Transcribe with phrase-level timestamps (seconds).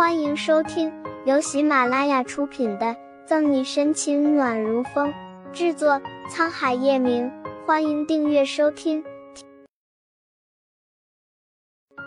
[0.00, 0.90] 欢迎收听
[1.26, 2.86] 由喜马拉雅出品的
[3.26, 5.12] 《赠你深情暖如风》，
[5.52, 7.30] 制作沧海夜明。
[7.66, 9.04] 欢迎订阅收听。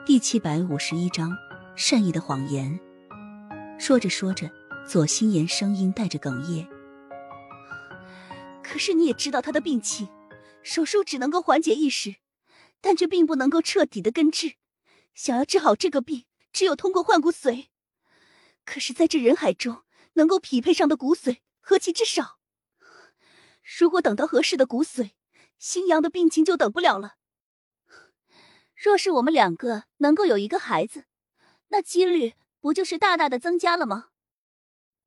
[0.07, 1.37] 第七百五十一章：
[1.75, 2.79] 善意的谎言。
[3.77, 4.49] 说着说着，
[4.89, 6.67] 左心言声音带着哽咽
[8.65, 10.09] ：“可是你也知道他的病情，
[10.63, 12.15] 手术只能够缓解一时，
[12.81, 14.55] 但却并不能够彻底的根治。
[15.13, 17.67] 想要治好这个病，只有通过换骨髓。
[18.65, 19.83] 可是，在这人海中，
[20.13, 22.39] 能够匹配上的骨髓何其之少。
[23.79, 25.11] 如果等到合适的骨髓，
[25.57, 27.15] 新阳的病情就等不了了。
[28.75, 31.05] 若是我们两个能够有一个孩子，
[31.69, 34.09] 那几率不就是大大的增加了吗？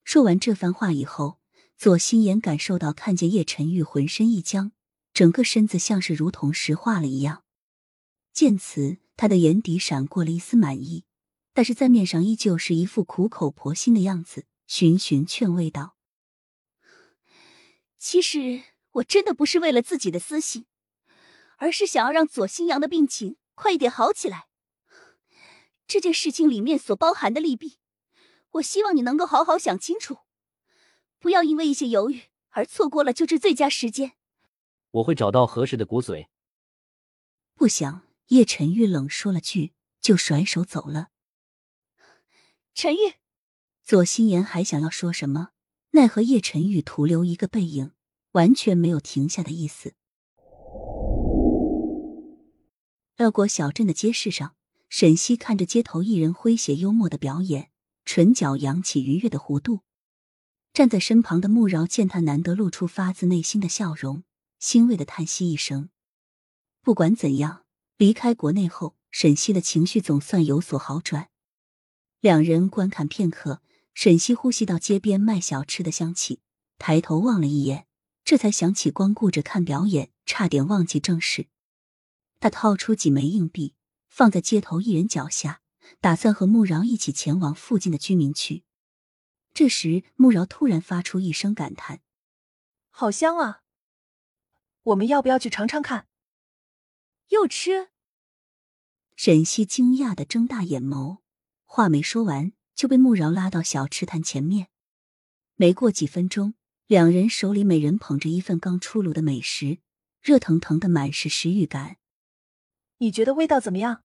[0.05, 1.41] 说完这番话以后，
[1.77, 4.73] 左心言感受到看见叶晨玉浑身一僵，
[5.13, 7.43] 整个身子像是如同石化了一样。
[8.33, 11.05] 见此，他的眼底闪过了一丝满意。
[11.57, 15.97] 但是在面上依旧是一副苦口婆心的样子，循循劝慰道
[17.97, 20.67] ：“其实我真的不是为了自己的私心，
[21.57, 24.49] 而是想要让左新阳的病情快一点好起来。
[25.87, 27.79] 这件事情里面所包含的利弊，
[28.51, 30.19] 我希望你能够好好想清楚，
[31.19, 34.13] 不要因为一些犹豫而错过了救治最佳时间。
[34.91, 36.27] 我会找到合适的骨髓。”
[37.57, 41.09] 不想叶晨玉冷说了句，就甩手走了。
[42.79, 43.15] 陈玉，
[43.87, 45.49] 左心言还想要说什么，
[45.93, 47.93] 奈何叶晨玉徒留一个背影，
[48.33, 49.95] 完全没有停下的意思。
[53.17, 54.57] 绕过小镇的街市上，
[54.91, 57.71] 沈西看着街头艺人诙谐幽默的表演，
[58.05, 59.81] 唇角扬起愉悦的弧度。
[60.75, 64.25] 站在身旁的穆饶见他难得露出发自内心的笑容，
[64.59, 65.89] 欣慰的叹息一声。
[66.83, 67.65] 不管怎样，
[67.97, 71.31] 离开国内后，沈西的情绪总算有所好转。
[72.27, 73.63] 两人观看片刻，
[73.95, 76.41] 沈西呼吸到街边卖小吃的香气，
[76.77, 77.87] 抬头望了一眼，
[78.25, 81.47] 这才想起光顾着看表演，差点忘记正事。
[82.41, 83.77] 他掏出几枚硬币，
[84.09, 85.61] 放在街头艺人脚下，
[86.01, 88.65] 打算和穆饶一起前往附近的居民区。
[89.55, 92.01] 这时，穆饶突然发出一声感叹
[92.91, 93.61] ：“好香啊！
[94.83, 96.09] 我们要不要去尝尝看？”
[97.31, 97.91] 又吃？
[99.15, 101.19] 沈西惊讶的睁大眼眸。
[101.77, 104.69] 话没说完，就被穆饶拉到小吃摊前面。
[105.57, 106.55] 没过几分钟，
[106.87, 109.81] 两人手里每人捧着一份刚出炉的美食，
[110.23, 111.99] 热腾腾的，满是食欲感。
[112.97, 114.05] 你觉得味道怎么样？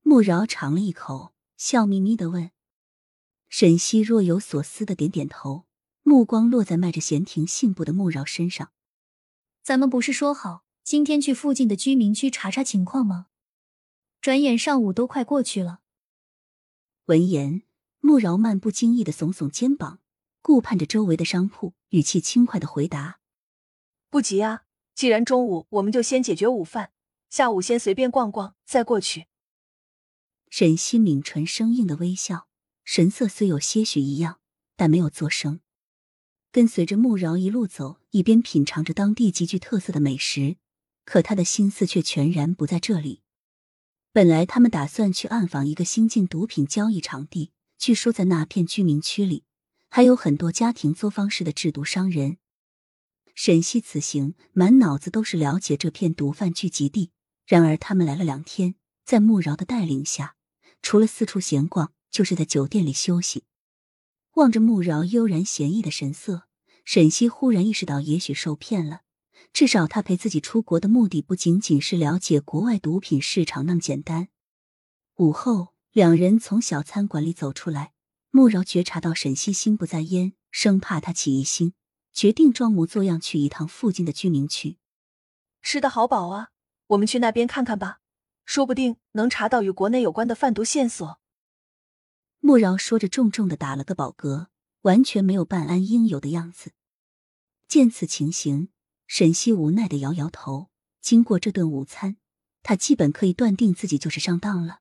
[0.00, 2.50] 穆饶尝了一口，笑眯眯的问。
[3.50, 5.66] 沈西若有所思的点点头，
[6.04, 8.72] 目光落在迈着闲庭信步的穆饶身上。
[9.62, 13.26] 咱们不是说好今天去附近的居民区查查情况吗？
[14.22, 15.80] 转眼上午都快过去了。
[17.06, 17.62] 闻言，
[18.00, 20.00] 穆饶漫不经意的耸耸肩膀，
[20.42, 23.20] 顾盼着周围的商铺，语气轻快的回答
[24.10, 26.90] ：“不急啊，既然中午我们就先解决午饭，
[27.30, 29.26] 下午先随便逛逛，再过去。”
[30.50, 32.48] 沈西抿唇生硬的微笑，
[32.82, 34.40] 神色虽有些许异样，
[34.74, 35.60] 但没有作声，
[36.50, 40.56] 跟随着穆饶一路走，一边品尝着当地极具特色的美食，
[41.04, 43.22] 可他的心思却全然不在这里。
[44.16, 49.44] 本来他们打算去暗访一个新进毒品交易场地，据说在那片居民区里
[49.90, 52.38] 还有很多家庭作坊式的制毒商人。
[53.34, 57.10] 沈西此行满脑子都是了解这片毒贩聚集地，
[57.46, 60.36] 然而他们来了两天，在穆饶的带领下，
[60.80, 63.44] 除了四处闲逛，就是在酒店里休息。
[64.36, 66.44] 望着穆饶悠然闲逸的神色，
[66.86, 69.02] 沈西忽然意识到，也许受骗了。
[69.52, 74.28] 至少他陪自己出国的目的不仅仅是了解国外毒品市场那么简单。
[75.16, 77.92] 午后，两人从小餐馆里走出来，
[78.30, 81.72] 穆饶觉察到沈西心不在焉，生怕他起疑心，
[82.12, 84.78] 决定装模作样去一趟附近的居民区。
[85.62, 86.50] 吃的好饱啊，
[86.88, 88.00] 我们去那边看看吧，
[88.44, 91.18] 说不定能查到与国内有关的贩毒线索。
[92.40, 94.48] 穆饶说着，重重的打了个饱嗝，
[94.82, 96.72] 完全没有半安应有的样子。
[97.66, 98.68] 见此情形。
[99.06, 100.68] 沈西无奈的摇摇头。
[101.00, 102.16] 经过这顿午餐，
[102.62, 104.80] 他基本可以断定自己就是上当了。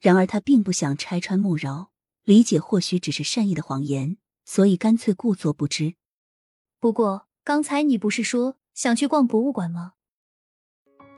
[0.00, 1.90] 然而他并不想拆穿穆饶，
[2.22, 5.94] 理解或许只是善意的谎言，所以干脆故作不知。
[6.78, 9.94] 不过刚才你不是说想去逛博物馆吗？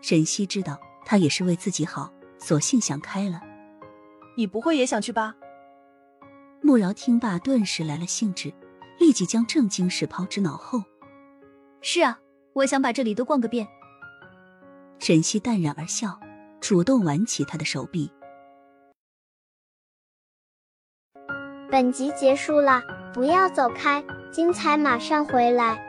[0.00, 3.42] 沈西知道他也是为自己好，索性想开了。
[4.36, 5.34] 你不会也想去吧？
[6.62, 8.54] 穆饶听罢，顿时来了兴致，
[8.98, 10.82] 立即将正经事抛之脑后。
[11.88, 12.19] 是啊，
[12.53, 13.65] 我想把这里都逛个遍。
[14.99, 16.19] 沈西淡然而笑，
[16.61, 18.11] 主动挽起他的手臂。
[21.71, 22.83] 本集结束了，
[23.15, 25.86] 不要走开，精彩马上回来。